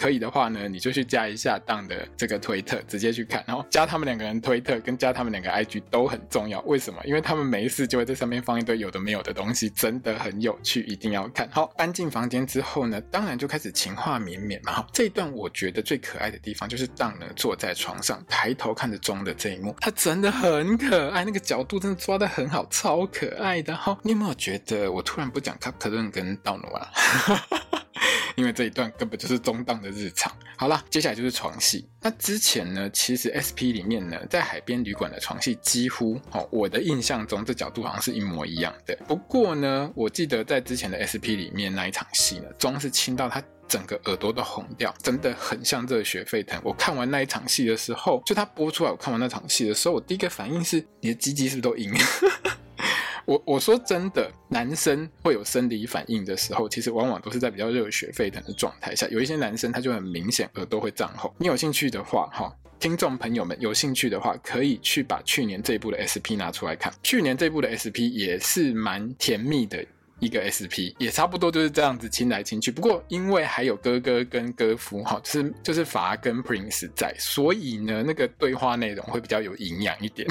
[0.00, 6.58] 可以的话呢，你就去加一下当的这个推特，直接去看，然后加他们两个人推特跟加他们两个 IG 都很重要。
[6.62, 6.98] 为什么？
[7.04, 11.46] 因为他们没事就会在上面放一堆有的没有的东西，真的很有趣，一定要看。
[11.50, 14.72] 好，搬进房间之后呢，当然就开始情话绵绵嘛。
[14.72, 23.76] 好，这一段我觉得最可爱的地方就是当呢坐在床上抬头看着钟的这一幕，他真的很可爱，那个角度真的抓得很好，超可爱的。
[23.76, 26.88] 好，你有没有觉得我突然不讲卡克顿跟道努啊？
[28.36, 30.32] 因为这一段根本就是中档的日常。
[30.56, 31.88] 好了，接下来就是床戏。
[32.02, 38.96] 那之前呢，其实 SP 里面呢，在海边旅馆的床戏几乎，哦，我的印象中这角度好像是一模一样的。
[39.06, 46.60] 不过呢，我记得在之前的 SP 里面那一场戏呢，妆是亲到他整个耳朵都红掉，真的很像热血沸腾。
[46.62, 51.92] 我看完那一场戏的时候，就他播出来，我看完那场戏的时候，我第一个反应是，你的鸡鸡是不是都硬？
[53.30, 59.06] 我我说真的，男生会有生理反应的时候，其实往往都是在比较热血沸腾的状态下。
[59.06, 61.32] 有一些男生他就很明显耳朵会胀红。
[61.38, 66.92] 你有兴趣的话，哈，听众朋友们有兴趣的话，可以去把去年这部的 SP 拿出来看。
[67.04, 69.86] 去年这部的 SP 也是蛮甜蜜的
[70.18, 72.72] 一个 SP，也差不多就是这样子亲来亲去。
[72.72, 80.28] 不过因为还有哥哥跟哥夫，哈，就是就是伐跟 Prince 在，所以呢，那个对话内容会比较有营养一点。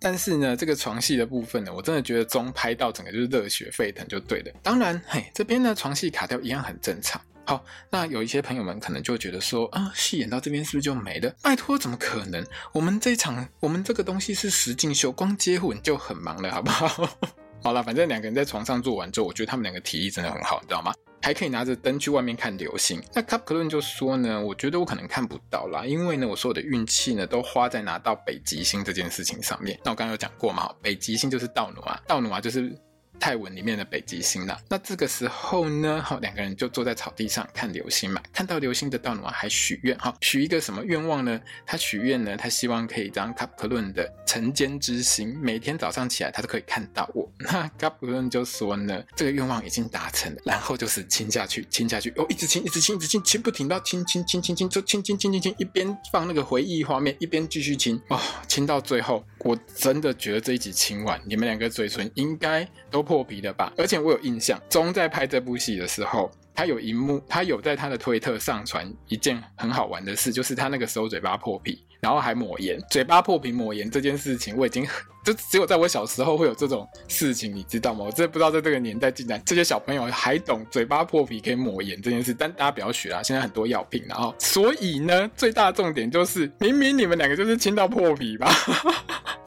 [0.00, 4.52] 但是呢，这个床戏的部分呢，我真的觉得中拍到整个就是热血沸腾就对了。
[4.62, 7.20] 当然，嘿，这边呢床戏卡掉一样很正常。
[7.44, 11.34] 好，那有一些朋友们可能就觉得说，啊，戏演到这边是不是就没了？
[11.42, 12.42] 拜托，怎么可能？
[12.72, 17.18] 我们这场，我们这个东西是实境秀，光接吻就很忙了，好不好？
[17.62, 20.94] 好了，反正两个人在床上做完之后，我觉得他们两个体力真的很好，你知道吗？
[21.22, 23.02] 还可以拿着灯去外面看流星。
[23.14, 29.78] 那 Capclon 就说呢，我觉得我可能看不到啦，因为呢，我所有的运气呢都花在拿到北极星这件事情上面。
[29.84, 32.76] 那我刚刚有讲过嘛，北极星就是道努啊，道努啊就是。
[33.20, 38.20] 泰文里面的北极星啦，那这个时候呢，好，两个人就坐在草地上看流星嘛。
[38.32, 41.38] 看到流星的道努啊，还许愿，哈，许一个什么愿望呢？
[41.66, 47.30] 他许愿呢，他希望可以让卡普克伦的晨间之星每天早上起来，他都可以看到我。
[47.38, 63.00] 那卡普克伦就说呢，这个愿望已经达成了，然后就是亲下去，亲下去，哦，一直亲，一直亲，一直亲，亲不停到亲亲亲亲亲，就亲亲亲亲亲，一边放那个回忆画面，一边继续亲，哦，亲到最后，我真的觉得这一集亲完，你们两个嘴唇应该都。
[63.10, 74.86] 破皮了吧，而且我有印象，钟在拍这部戏的时候，他有一幕，他有在他的推特上传一件很好玩的事，就是他那个时候嘴巴破皮，然后还抹盐，嘴巴破皮抹盐这件事情，我已经
[75.24, 78.04] 就只有在我小时候会有这种事情，你知道吗？
[78.04, 83.22] 我真的不知道在这个年代竟然这些小朋友还懂嘴巴破皮可以抹盐这件事，但大家不要学啊！
[83.22, 88.50] 现在很多药品，然后所以呢，最大的重点就是，明明你们两个就是亲到破皮吧。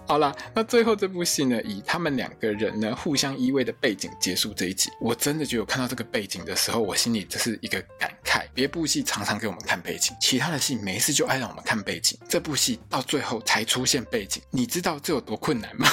[0.06, 4.92] 好啦，那最后这部戏呢，以他们两个人呢互相依偎的背景结束这一集。
[5.00, 8.44] 我真的觉得看到这个背景的时候，我心里就是一个感慨。
[8.54, 15.88] 别部戏常常给我们看背景，其他的戏没事就爱让我们看背景，这部戏到最后才出现背景，你知道这有多困难吗？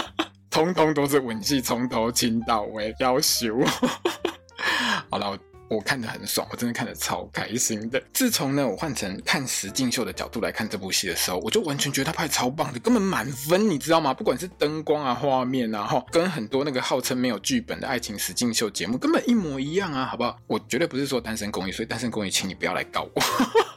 [0.50, 3.58] 通通都是吻戏，从头亲到尾，要修。
[5.10, 5.38] 好了。
[5.68, 7.98] 我看得很爽，我真的看得超开心的。
[8.12, 14.12] 自从呢，我换成看实境秀的角度来看这部戏的时候，我就完全觉得他拍超棒的，根本满分，你知道吗？
[14.12, 20.38] 不管是灯光啊、画面啊，哈，跟很多那个号称没有剧本的爱情实境秀节目根本一模一样啊，好不好？
[20.46, 23.22] 我绝对不是说单身公寓，所以单身公寓，请你不要来告我。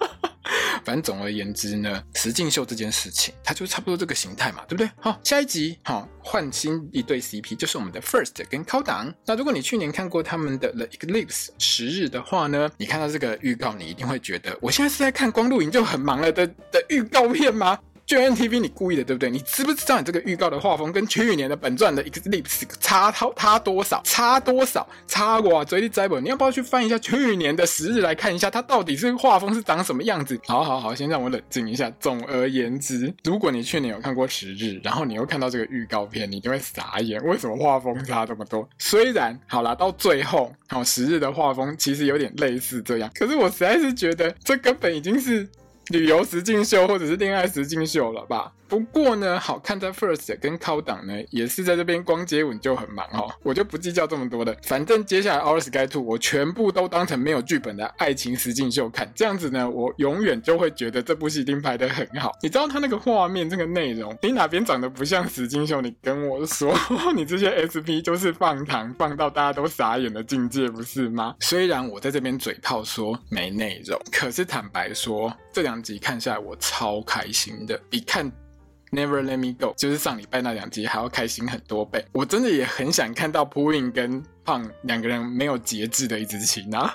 [0.86, 4.90] 反正总而言之呢，石敬秀这件事情，它就差不多这个形态嘛，对不对？
[5.02, 9.14] 好，下一集好换新一对 CP，就是我们的 First 跟 COWDAN。
[9.26, 19.30] 那如果你去年看过他们的 The Eclipse 十日的话呢，你看到这个预告，你一定会觉得我现在是在看光录影就很忙了的的预告片吗？GMMTV，你故意的对不对？
[19.30, 24.02] 你知不知道你这个预告的画风跟去年的本传的 Eclipse 差差差多少？
[24.04, 24.88] 差多少？
[25.08, 25.66] 差哇！
[25.66, 26.20] 嘴里栽不？
[26.20, 30.40] 你要不要去翻一下去年的十日来看一下，它到底是画风是长什么样子？
[30.46, 31.92] 好好好，先让我冷静一下。
[32.00, 38.68] 总而言之，如果你去年有看过十日，然后你又看到这个预告片，你就会傻眼，为什么画风差这么多？
[38.78, 45.50] 虽然好啦，到最后好十日的画风其实有点类似这样，可是我实在是觉得这根本已经是。
[45.90, 48.52] 旅游实境秀或者是恋爱实境秀了吧？
[48.68, 53.32] 不过呢，好看在 First 跟高档呢，也是在这边光接吻就很忙哦。
[53.44, 62.32] 我就不计较这么多的，反正接下来 Our Sky Two 我全部都当成没有剧本的爱情实境秀看，这样子呢，我永远就会觉得这部戏一定拍得很好。
[62.42, 65.80] 你知道他那个画面、这个内容，你哪边长得不像实境秀？
[65.82, 66.76] 你跟我说，
[67.16, 71.36] 你这些 SP 就是放糖放到大家都傻眼的境界，不是吗？
[71.40, 78.32] 虽然我在这边嘴炮说没内容，可是坦白说，这两集看下来我超开心的，比看。
[78.96, 82.04] Never Let Me Go，就是上礼拜那两集还要开心很多倍。
[82.14, 86.94] 我真的也很想看到 Pooin 跟胖两个人没有节制的一直亲啊。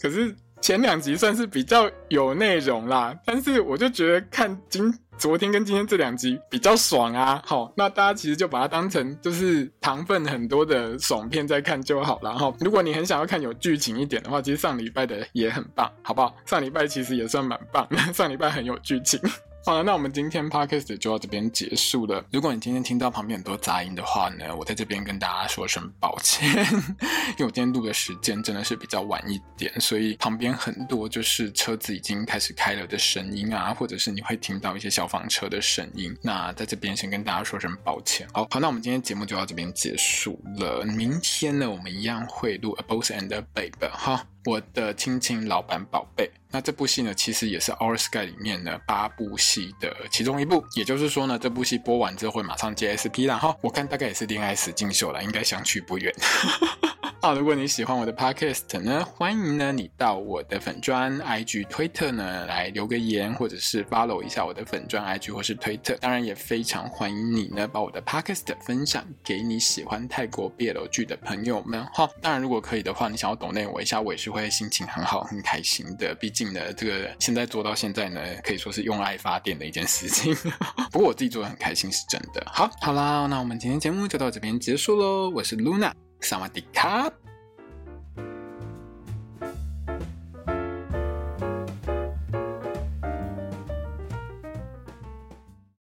[0.00, 7.42] 可是前两集算是比较有内容啦，但是我就觉得看今昨天跟今天这两集比较爽啊。
[7.44, 12.36] 好，那大家其实就把它当成就是糖分很多的爽片在看就好了。
[12.38, 16.34] 哈，如果你很想要看有剧情一点的话，其实上礼拜的也很棒，好不好？
[16.46, 19.20] 上礼拜其实也算蛮棒， 上礼拜很有剧情。
[19.66, 22.22] 好了，那我们今天 podcast 就到这边结束了。
[22.30, 36.14] 如果你今天听到旁边很多杂音的话呢，我在这边跟大家说声抱歉，因为我今天录的时间真的是比较晚一点，所以旁边很多就是车子已经开始开了的声音啊，或者是你会听到一些消防车的声音。
[36.20, 38.28] 那在这边先跟大家说声抱歉。
[38.34, 40.84] 好，好，那我们今天节目就到这边结束了。
[40.84, 44.26] 明天呢，我们一样会录 A Boss and a Babe 哈。
[44.44, 50.64] 我的亲亲老板宝贝，那这部戏呢，其实也是 Our Sky 里面的八部戏的其中一部。
[50.76, 53.56] 也就是说呢，这部戏播完之后会马上接 SP 啦哈。
[53.60, 56.14] 我看大概也是恋爱史进秀了，应该相去不远。
[57.24, 65.94] 好，如果你喜欢我的 podcast 呢，欢迎呢你到我的粉专 IG 推特呢来留个言，或者是 follow 一下我的粉专 IG 或是推特。
[65.94, 72.06] 当然也非常欢迎你呢把我的 podcast 分享给你喜欢泰国 BL 剧的朋友们哈。
[72.20, 76.14] 当然如果可以的话，你想要 donate 我一下，我也是会心情很好很开心的。
[76.16, 80.34] 毕竟呢，这个现在做到现在呢，可以说是用爱发电的一件事情。
[80.92, 82.46] 不过我自己做的很开心是真的。
[82.52, 85.30] 好，好啦，那我们今天节目就到这边结束喽。
[85.30, 86.03] 我是 Luna。
[86.24, 87.23] 萨瓦迪卡。